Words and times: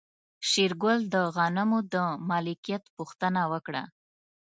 شېرګل 0.49 0.99
د 1.13 1.15
غنمو 1.35 1.79
د 1.93 1.95
مالکيت 2.29 2.83
پوښتنه 2.95 3.41
وکړه. 3.51 3.83